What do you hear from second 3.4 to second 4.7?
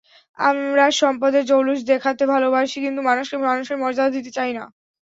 মানুষের মর্যাদা দিতে চাই না।